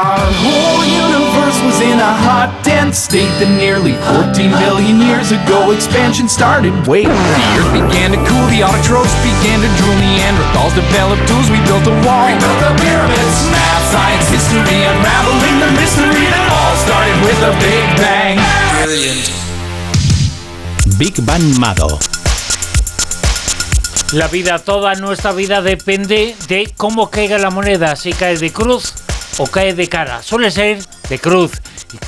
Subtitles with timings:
[0.00, 5.68] Our whole universe was in a hot, dense state that nearly 14 billion years ago
[5.68, 6.72] expansion started.
[6.88, 11.60] Wait, the earth began to cool, the autotrophs began to drool, Neanderthals developed tools, we
[11.68, 13.36] built a wall, we built the pyramids.
[13.52, 18.40] Math, science, history, unraveling the mystery that all started with a big bang.
[18.80, 19.28] Brilliant.
[20.96, 22.00] Big Bang Mado.
[24.16, 29.01] La vida, toda nuestra vida depende de cómo caiga la moneda, si cae de cruz
[29.38, 30.22] o cae de cara.
[30.22, 30.78] Suele ser
[31.08, 31.52] de cruz,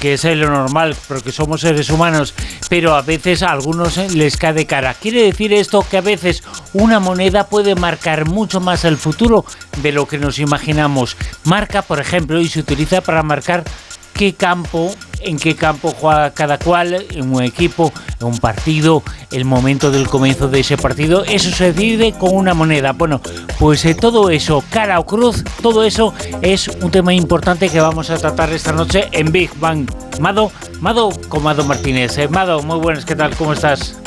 [0.01, 2.34] que es lo normal, porque somos seres humanos,
[2.69, 4.95] pero a veces a algunos les cae de cara.
[4.95, 6.42] Quiere decir esto que a veces
[6.73, 9.45] una moneda puede marcar mucho más el futuro
[9.82, 11.16] de lo que nos imaginamos.
[11.45, 13.65] Marca, por ejemplo, y se utiliza para marcar
[14.14, 19.45] qué campo, en qué campo juega cada cual, en un equipo, en un partido, el
[19.45, 22.92] momento del comienzo de ese partido, eso se decide con una moneda.
[22.92, 23.20] Bueno,
[23.59, 28.09] pues eh, todo eso, cara o cruz, todo eso es un tema importante que vamos
[28.10, 29.90] a tratar esta noche en Big Bang.
[30.20, 32.16] Mado, Mado con Mado Martínez.
[32.18, 33.35] Eh, Mado, muy buenas, ¿qué tal?
[33.37, 33.98] ¿Cómo estás?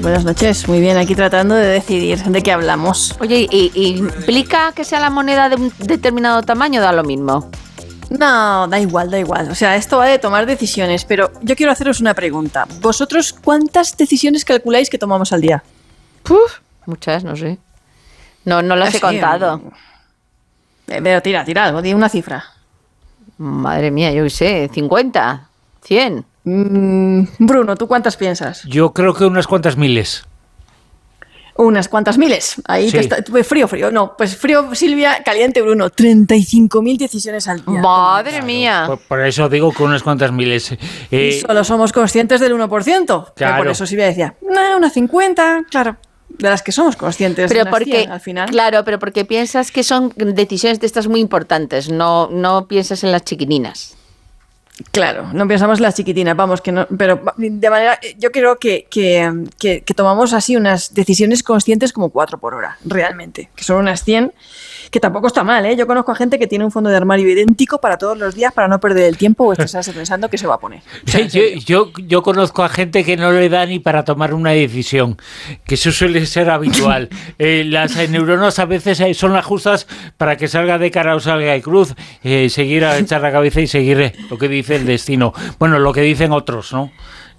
[0.00, 3.14] Buenas noches, muy bien, aquí tratando de decidir de qué hablamos.
[3.20, 6.80] Oye, ¿y, y implica que sea la moneda de un determinado tamaño?
[6.80, 7.50] Da lo mismo.
[8.10, 9.50] No, da igual, da igual.
[9.50, 12.66] O sea, esto va de tomar decisiones, pero yo quiero haceros una pregunta.
[12.80, 15.62] ¿Vosotros cuántas decisiones calculáis que tomamos al día?
[16.24, 17.58] Puf, muchas, no sé.
[18.44, 19.62] No, no las he contado.
[20.88, 22.44] Eh, Pero tira, tira algo, di una cifra.
[23.38, 25.48] Madre mía, yo qué sé, 50,
[25.84, 26.24] 100.
[26.44, 28.64] Mm, Bruno, ¿tú cuántas piensas?
[28.64, 30.24] Yo creo que unas cuantas miles.
[31.62, 32.56] Unas cuantas miles.
[32.66, 32.92] Ahí Sí.
[32.92, 33.90] te está, pues frío, frío.
[33.90, 35.90] No, pues frío, Silvia, caliente, Bruno.
[35.90, 37.80] 35.000 decisiones al día.
[37.80, 38.84] Madre mía.
[38.86, 40.72] Por, por eso digo que unas cuantas miles.
[40.72, 40.76] Y
[41.16, 43.26] Eh, solo somos conscientes del 1%.
[43.26, 43.58] Que Claro.
[43.58, 45.96] Por eso Silvia decía, no, unas 50, claro.
[46.28, 47.52] De las que somos conscientes.
[47.52, 48.48] Pero porque, 100 al final.
[48.48, 53.12] claro, pero porque piensas que son decisiones de estas muy importantes, no, no piensas en
[53.12, 53.96] las chiquininas.
[54.92, 58.86] Claro, no pensamos en las chiquitinas, vamos, que no, pero de manera, yo creo que,
[58.90, 63.76] que, que- que tomamos así unas decisiones conscientes como 4 por hora, realmente, que son
[63.76, 64.32] unas 100,
[64.90, 65.76] que tampoco está mal, ¿eh?
[65.76, 68.52] Yo conozco a gente que tiene un fondo de armario idéntico para todos los días
[68.52, 70.80] para no perder el tiempo o estresarse pensando que se va a poner.
[71.06, 74.34] O sea, yo, yo, yo conozco a gente que no le da ni para tomar
[74.34, 75.16] una decisión,
[75.64, 77.08] que eso suele ser habitual.
[77.38, 79.86] Eh, las eh, neuronas a veces eh, son las justas
[80.18, 83.60] para que salga de cara o salga de cruz, eh, seguir a echar la cabeza
[83.62, 85.32] y seguir eh, lo que dice el destino.
[85.58, 86.90] Bueno, lo que dicen otros, ¿no?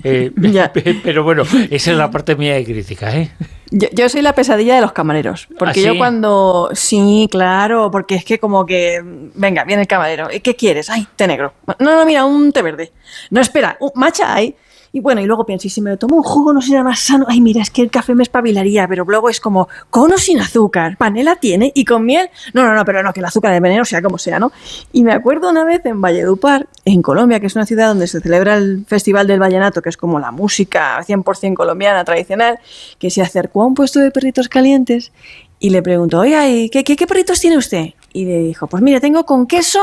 [0.03, 0.71] Eh, Ya.
[1.03, 3.31] Pero bueno, esa es la parte mía de crítica, ¿eh?
[3.69, 5.47] Yo, yo soy la pesadilla de los camareros.
[5.57, 5.97] Porque ¿Ah, yo sí?
[5.97, 6.69] cuando.
[6.73, 9.01] Sí, claro, porque es que como que.
[9.03, 10.27] Venga, viene el camarero.
[10.31, 10.89] ¿y ¿Qué quieres?
[10.89, 11.53] Ay, té negro.
[11.79, 12.91] No, no, mira, un té verde.
[13.29, 14.55] No, espera, un matcha hay.
[14.94, 17.00] Y bueno, y luego pienso, y si me lo tomo un jugo no será más
[17.00, 17.25] sano.
[17.29, 20.97] Ay, mira, es que el café me espabilaría, pero luego es como, cono sin azúcar,
[20.97, 22.29] panela tiene y con miel.
[22.53, 24.52] No, no, no, pero no, que el azúcar de veneno sea como sea, ¿no?
[24.91, 28.19] Y me acuerdo una vez en Valledupar, en Colombia, que es una ciudad donde se
[28.19, 32.59] celebra el Festival del Vallenato, que es como la música 100% colombiana tradicional,
[33.00, 35.13] que se acercó a un puesto de perritos calientes
[35.59, 37.94] y le preguntó, ¿y qué, qué, qué perritos tiene usted?
[38.12, 39.79] Y le dijo, pues mire, tengo con queso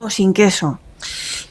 [0.00, 0.80] o sin queso.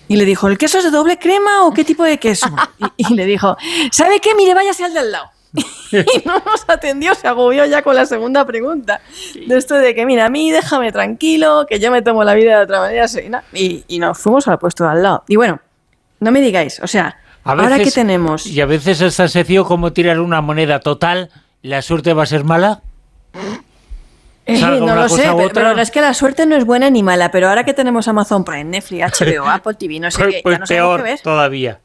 [0.08, 2.48] Y le dijo, ¿el queso es de doble crema o qué tipo de queso?
[2.98, 3.56] Y, y le dijo,
[3.92, 4.36] ¿sabe qué?
[4.36, 5.30] Mire, váyase al de al lado.
[5.92, 9.02] Y no nos atendió, se agobió ya con la segunda pregunta.
[9.48, 12.58] De esto de que, mira, a mí déjame tranquilo, que yo me tomo la vida
[12.58, 13.06] de otra manera.
[13.54, 15.24] Y, y nos fuimos al puesto de al lado.
[15.28, 15.60] Y bueno,
[16.20, 18.46] no me digáis, o sea, A ahora que tenemos...
[18.46, 21.30] Y a veces es tan sencillo como tirar una moneda total,
[21.62, 22.82] ¿la suerte va a ser mala?
[24.54, 25.70] Eh, salga no una lo cosa sé, u pero, otra.
[25.70, 28.44] pero es que la suerte no es buena ni mala, pero ahora que tenemos Amazon
[28.44, 31.20] Prime, Netflix, HBO, Apple TV, no sé Pues, qué, pues ya no peor qué ver.
[31.22, 31.80] todavía.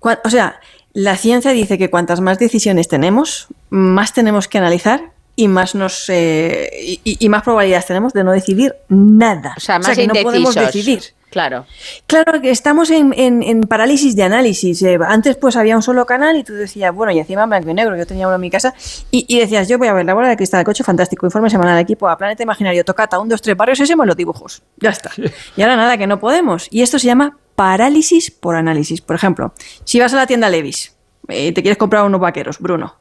[0.00, 0.60] O sea,
[0.92, 6.04] la ciencia dice que cuantas más decisiones tenemos, más tenemos que analizar y más nos
[6.08, 9.54] eh, y, más probabilidades tenemos de no decidir nada.
[9.56, 10.72] O sea, más que no podemos indecisos.
[10.86, 11.14] decidir.
[11.34, 11.66] Claro.
[12.06, 14.80] Claro que estamos en, en- en parálisis de análisis.
[14.84, 17.70] Eh, antes pues había un solo canal y tú decías, bueno, y encima en blanco
[17.70, 18.72] y negro, yo tenía uno en mi casa,
[19.10, 21.50] y, y decías, yo voy a ver la bola de cristal del coche, fantástico, informe
[21.50, 24.62] semanal de equipo a Planeta Imaginario, tocata, un, dos, tres, barrios, ese los dibujos.
[24.76, 25.10] Ya está.
[25.56, 26.68] Y ahora nada, que no podemos.
[26.70, 29.00] Y esto se llama parálisis por análisis.
[29.00, 30.94] Por ejemplo, si vas a la tienda Levis,
[31.26, 32.94] eh, te quieres comprar unos vaqueros, Bruno,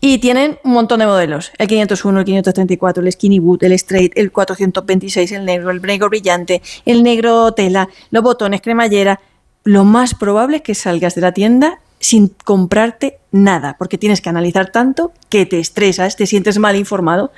[0.00, 1.52] y tienen un montón de modelos.
[1.58, 6.08] El 501, el 534, el Skinny Boot, el Straight, el 426, el negro, el negro
[6.08, 9.20] brillante, el negro tela, los botones, cremallera.
[9.64, 14.30] Lo más probable es que salgas de la tienda sin comprarte nada, porque tienes que
[14.30, 17.30] analizar tanto que te estresas, te sientes mal informado,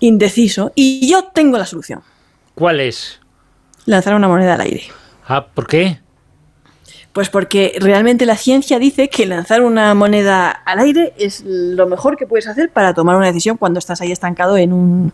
[0.00, 0.72] indeciso.
[0.74, 2.00] Y yo tengo la solución.
[2.54, 3.20] ¿Cuál es?
[3.84, 4.84] Lanzar una moneda al aire.
[5.26, 6.00] Ah, ¿por qué?
[7.18, 12.16] Pues porque realmente la ciencia dice que lanzar una moneda al aire es lo mejor
[12.16, 15.12] que puedes hacer para tomar una decisión cuando estás ahí estancado en un,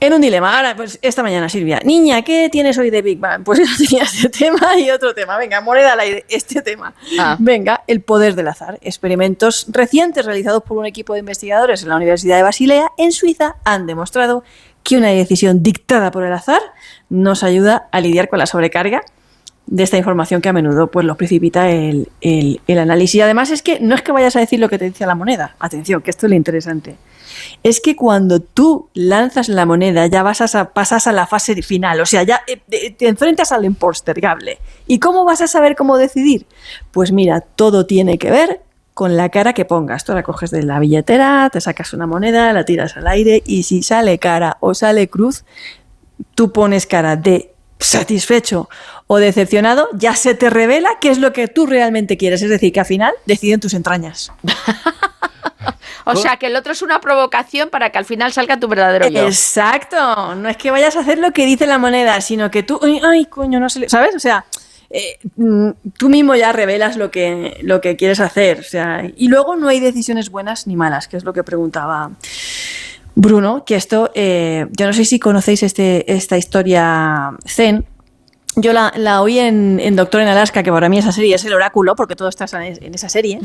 [0.00, 0.54] en un dilema.
[0.54, 3.42] Ahora, pues esta mañana, Silvia, niña, ¿qué tienes hoy de Big Bang?
[3.42, 5.38] Pues yo tenía este tema y otro tema.
[5.38, 6.92] Venga, moneda al aire, este tema.
[7.18, 7.38] Ah.
[7.38, 8.78] Venga, el poder del azar.
[8.82, 13.56] Experimentos recientes realizados por un equipo de investigadores en la Universidad de Basilea, en Suiza,
[13.64, 14.44] han demostrado
[14.82, 16.60] que una decisión dictada por el azar
[17.08, 19.00] nos ayuda a lidiar con la sobrecarga
[19.66, 23.14] de esta información que a menudo pues los precipita el, el- análisis.
[23.16, 25.14] Y además es que no es que vayas a decir lo que te dice la
[25.14, 26.96] moneda, atención, que esto es lo interesante.
[27.62, 32.00] Es que cuando tú lanzas la moneda ya vas a, pasas a la fase final,
[32.00, 34.58] o sea, ya eh, te enfrentas al impostergable.
[34.86, 36.46] ¿Y cómo vas a saber cómo decidir?
[36.92, 38.60] Pues mira, todo tiene que ver
[38.92, 40.04] con la cara que pongas.
[40.04, 43.64] Tú la coges de la billetera, te sacas una moneda, la tiras al aire y
[43.64, 45.44] si sale cara o sale cruz,
[46.36, 47.50] tú pones cara de
[47.80, 48.68] satisfecho
[49.06, 52.42] o decepcionado, ya se te revela qué es lo que tú realmente quieres.
[52.42, 54.32] Es decir, que al final deciden tus entrañas.
[56.06, 59.08] O sea, que el otro es una provocación para que al final salga tu verdadero
[59.08, 59.26] yo.
[59.26, 60.34] Exacto.
[60.34, 63.00] No es que vayas a hacer lo que dice la moneda, sino que tú, ay,
[63.02, 64.14] ay, coño, no sé, le-", ¿sabes?
[64.14, 64.44] O sea,
[64.90, 68.60] eh, mm, tú mismo ya revelas lo que, lo que quieres hacer.
[68.60, 72.10] O sea, y luego no hay decisiones buenas ni malas, que es lo que preguntaba
[73.16, 77.86] Bruno, que esto, eh, yo no sé si conocéis este, esta historia zen.
[78.56, 81.44] Yo la, la oí en, en Doctor en Alaska, que para mí esa serie es
[81.44, 83.40] el oráculo, porque todo está en, esa serie.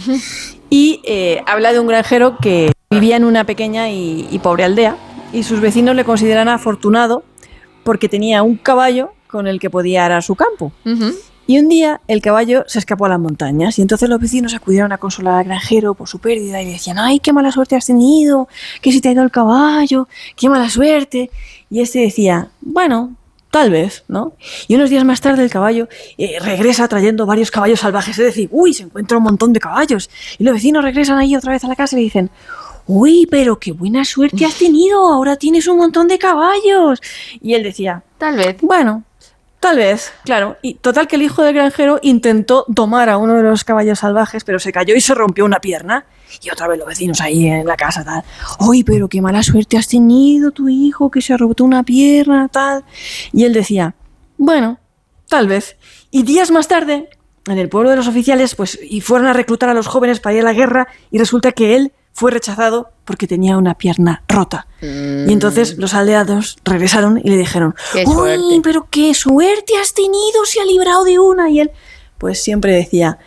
[0.70, 4.96] Y eh, habla de un granjero que vivía en una pequeña y, y pobre aldea,
[5.34, 7.24] y sus vecinos le consideran afortunado
[7.84, 10.72] porque tenía un caballo con el que podía arar su campo.
[11.48, 14.92] Y un día el caballo se escapó a las montañas y entonces los vecinos acudieron
[14.92, 17.88] a consolar al granjero por su pérdida y le decían, ay, qué mala suerte has
[17.88, 18.48] tenido,
[18.82, 21.32] que se te ha ido el caballo, qué mala suerte.
[21.72, 23.16] Y este decía, bueno,
[23.52, 24.34] tal vez, ¿no?
[24.68, 25.88] Y unos días más tarde el caballo
[26.18, 30.10] eh, regresa trayendo varios caballos salvajes, es decir, uy, se encuentra un montón de caballos.
[30.38, 32.30] Y los vecinos regresan ahí otra vez a la casa y le dicen,
[32.88, 37.02] uy, pero qué buena suerte has tenido, ahora tienes un montón de caballos.
[37.42, 38.58] Y él decía, Tal vez.
[38.62, 39.04] bueno,
[39.60, 40.58] tal vez, claro.
[40.62, 44.44] Y total que el hijo del granjero intentó tomar a uno de los caballos salvajes,
[44.44, 46.06] pero se cayó y se rompió una pierna.
[46.42, 48.24] Y otra vez los vecinos ahí en la casa, tal.
[48.60, 52.84] ¡Ay, pero qué mala suerte has tenido tu hijo, que se roto una pierna, tal!
[53.34, 53.96] Y él decía,
[54.38, 54.80] bueno,
[55.28, 55.78] tal vez.
[56.12, 57.10] Y días más tarde,
[57.48, 60.36] en el pueblo de los oficiales, pues, y fueron a reclutar a los jóvenes para
[60.36, 64.68] ir a la guerra, y resulta que él fue rechazado porque tenía una pierna rota.
[64.82, 68.60] Y entonces los aldeados regresaron y le dijeron, Qué ¡Uy, suerte".
[68.62, 70.44] pero qué suerte has tenido!
[70.46, 71.50] Se ha librado de una.
[71.50, 71.72] Y él,
[72.18, 73.20] pues siempre decía,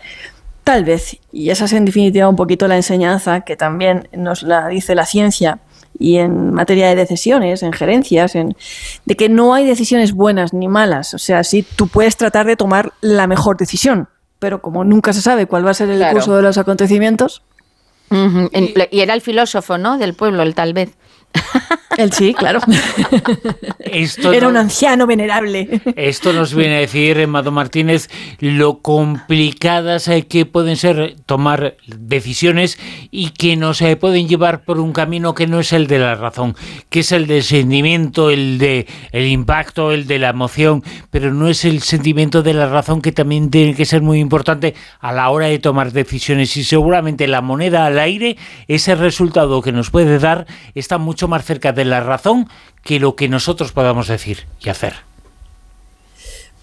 [0.64, 1.16] tal vez.
[1.32, 5.06] Y esa es en definitiva un poquito la enseñanza que también nos la dice la
[5.06, 5.58] ciencia
[5.98, 8.54] y en materia de decisiones, en gerencias, en,
[9.06, 11.14] de que no hay decisiones buenas ni malas.
[11.14, 14.08] O sea, sí, tú puedes tratar de tomar la mejor decisión,
[14.38, 16.14] pero como nunca se sabe cuál va a ser el Claro.
[16.14, 17.42] curso de los acontecimientos,
[18.14, 19.98] En- Y era el filósofo, ¿no?
[19.98, 20.90] Del pueblo, el tal vez.
[21.98, 22.60] Él sí, claro.
[23.80, 25.80] Esto Era no- un anciano venerable.
[25.96, 28.08] Esto nos viene a decir, Emado Martínez,
[28.40, 32.78] lo complicadas eh, que pueden ser tomar decisiones
[33.10, 36.56] y que nos pueden llevar por un camino que no es el de la razón,
[36.88, 41.48] que es el del sentimiento, el de el impacto, el de la emoción, pero no
[41.48, 45.28] es el sentimiento de la razón que también tiene que ser muy importante a la
[45.30, 48.36] hora de tomar decisiones y seguramente la moneda al aire,
[48.68, 52.48] ese resultado que nos puede dar está mucho más cerca de la razón
[52.82, 55.11] que lo que nosotros podamos decir y hacer.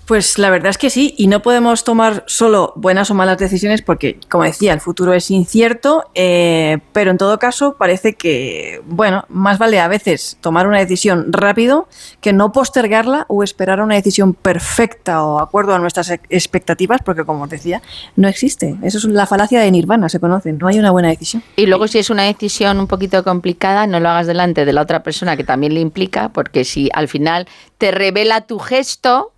[0.10, 3.84] Pues la verdad es que sí, y no podemos tomar solo buenas o malas decisiones
[3.84, 9.26] porque, como decía, el futuro es incierto, eh, pero en todo caso parece que, bueno,
[9.30, 11.88] más vale a veces tomar una decisión rápido
[12.22, 17.02] que no postergarla o esperar a una decisión perfecta o acuerdo a nuestras ex- expectativas,
[17.06, 17.84] porque como os decía,
[18.16, 18.78] no existe.
[18.82, 21.44] Eso es la falacia de Nirvana, se conoce, no hay una buena decisión.
[21.56, 24.82] Y luego si es una decisión un poquito complicada, no lo hagas delante de la
[24.82, 29.34] otra persona que también le implica, porque si al final te revela tu gesto,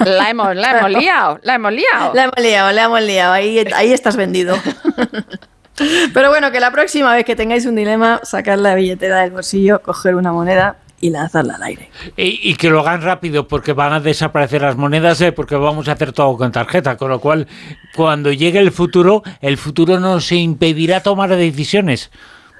[0.00, 2.14] la hemos, la hemos liado, la hemos liado.
[2.14, 3.32] La hemos liado, la hemos liado.
[3.32, 4.56] Ahí, ahí estás vendido.
[6.14, 9.80] Pero bueno, que la próxima vez que tengáis un dilema, sacar la billetera del bolsillo,
[9.82, 11.90] coger una moneda y lanzarla al aire.
[12.16, 15.88] Y, y que lo hagan rápido porque van a desaparecer las monedas, eh, porque vamos
[15.88, 16.96] a hacer todo con tarjeta.
[16.96, 17.48] Con lo cual,
[17.96, 22.10] cuando llegue el futuro, el futuro nos impedirá tomar decisiones.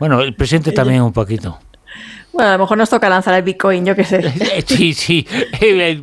[0.00, 1.60] Bueno, el presente también un poquito.
[2.32, 4.18] Bueno, a lo mejor nos toca lanzar el Bitcoin, yo qué sé.
[4.54, 5.26] Eh, Sí, sí.
[5.60, 6.02] Eh,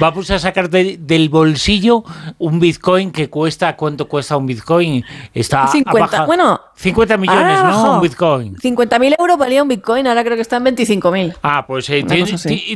[0.00, 2.02] Vamos a sacar de- del bolsillo
[2.38, 5.04] un Bitcoin que cuesta, ¿cuánto cuesta un Bitcoin?
[5.34, 7.94] Está a 50, baja- bueno, 50 millones, ¿no?
[7.96, 8.56] Un Bitcoin.
[8.56, 11.36] 50.000 euros valía un Bitcoin, ahora creo que están 25.000.
[11.42, 12.04] Ah, pues eh,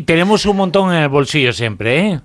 [0.05, 2.21] tenemos un montón en el bolsillo siempre, ¿eh?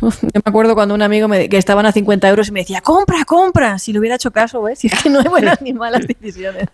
[0.00, 2.80] Yo me acuerdo cuando un amigo me, que estaban a 50 euros y me decía,
[2.80, 3.78] compra, compra.
[3.78, 4.78] Si le hubiera hecho caso, ¿ves?
[4.78, 6.68] Si es que no hay buenas ni malas decisiones.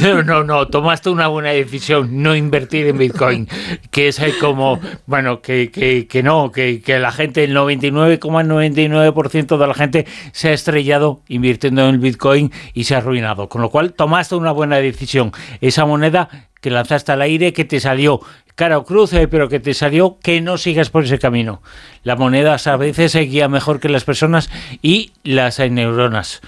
[0.00, 3.48] No, no, no, tomaste una buena decisión, no invertir en Bitcoin,
[3.90, 9.66] que es como, bueno, que, que, que no, que, que la gente, el 99,99% de
[9.66, 13.48] la gente se ha estrellado invirtiendo en el Bitcoin y se ha arruinado.
[13.48, 15.32] Con lo cual, tomaste una buena decisión.
[15.60, 16.28] Esa moneda
[16.62, 18.20] que lanzaste al aire, que te salió
[18.54, 21.62] cara o cruz, eh, pero que te salió que no sigas por ese camino.
[22.02, 24.50] La moneda a veces se guía mejor que las personas
[24.82, 26.40] y las neuronas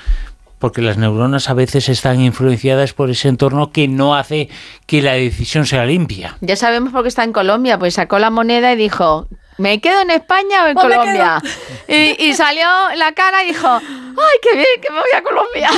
[0.64, 4.49] porque las neuronas a veces están influenciadas por ese entorno que no hace
[4.87, 6.38] que la decisión sea limpia.
[6.40, 10.00] Ya sabemos por qué está en Colombia, pues sacó la moneda y dijo, ¿me quedo
[10.00, 11.42] en España o en Pues Colombia?
[11.87, 13.78] Y, y salió la cara y dijo,
[14.16, 15.71] ¡ay, qué bien, que me voy a Colombia!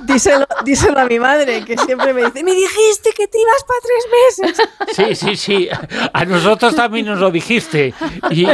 [0.00, 3.80] Díselo, díselo a mi madre, que siempre me dice, me dijiste que te ibas para
[3.82, 4.68] tres meses.
[4.92, 5.68] Sí, sí, sí.
[6.12, 7.94] A nosotros también nos lo dijiste.
[8.30, 8.46] Y,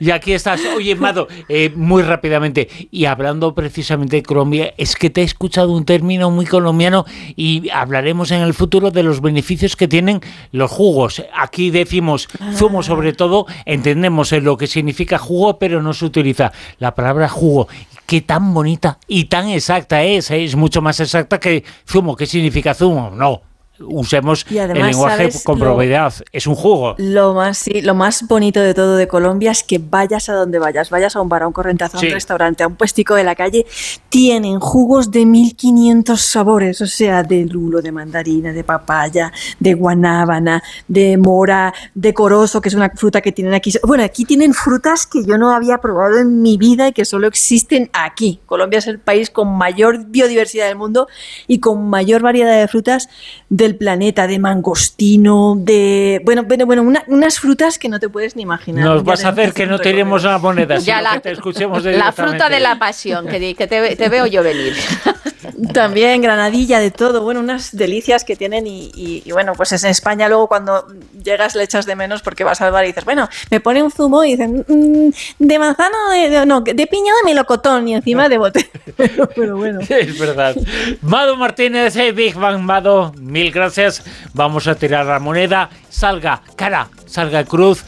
[0.00, 0.60] y aquí estás.
[0.76, 2.68] Oye, Mado, eh, muy rápidamente.
[2.90, 7.04] Y hablando precisamente de Colombia, es que te he escuchado un término muy colombiano
[7.36, 10.20] y hablaremos en el futuro de los beneficios que tienen
[10.52, 11.22] los jugos.
[11.34, 16.94] Aquí decimos zumo sobre todo, entendemos lo que significa jugo, pero no se utiliza la
[16.94, 17.68] palabra jugo.
[18.14, 20.30] Qué tan bonita y tan exacta es.
[20.30, 22.14] Es mucho más exacta que zumo.
[22.14, 23.10] ¿Qué significa zumo?
[23.10, 23.42] No.
[23.80, 26.14] Usemos Y el lenguaje ¿sabes con probabilidad.
[26.30, 26.94] Es un jugo.
[26.98, 30.60] Lo más, sí, lo más bonito de todo de Colombia es que vayas a donde
[30.60, 32.06] vayas, vayas a un bar, a un correntazo, a Sí.
[32.06, 33.66] un restaurante, a un puestico de la calle,
[34.08, 40.62] tienen jugos de 1500 sabores, o sea, de lulo, de mandarina, de papaya, de guanábana,
[40.86, 43.72] de mora, de corozo, que es una fruta que tienen aquí.
[43.82, 47.26] Bueno, aquí tienen frutas que yo no había probado en mi vida y que solo
[47.26, 48.40] existen aquí.
[48.46, 51.08] Colombia es el país con mayor biodiversidad del mundo
[51.48, 53.08] y con mayor variedad de frutas
[53.48, 56.20] del planeta, de mangostino, de...
[56.24, 58.84] Bueno, bueno, bueno una- unas frutas que no te puedes ni imaginar.
[58.84, 61.84] Nos vas a hacer que no tenemos la moneda, Ya sino la, que te escuchemos
[61.84, 62.22] la directamente.
[62.38, 64.74] fruta de la pasión, que, di- que te, te veo yo venir.
[65.72, 70.28] También granadilla, de todo, bueno, unas delicias que tienen y, bueno, pues es en España
[70.28, 70.86] luego cuando
[71.22, 73.90] llegas le echas de menos porque vas al bar y dices, bueno, me pone un
[73.90, 78.28] zumo y dicen, "Mm, de manzana, de, de- no, de piña de melocotón y encima
[78.28, 78.70] de bote.
[78.96, 79.80] pero, bueno.
[79.88, 80.56] Es verdad.
[81.02, 84.02] Mado Martínez, eh, Big Bang Mado, mil gracias.
[84.32, 85.70] Vamos a tirar la moneda.
[85.88, 87.84] Salga cara, salga cruz.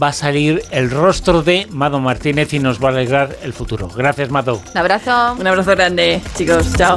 [0.00, 3.88] Va a salir el rostro de Mado Martínez y nos va a alegrar el futuro.
[3.88, 4.60] Gracias, Mado.
[4.70, 5.36] Un abrazo.
[5.38, 6.96] Un abrazo grande, chicos, chao.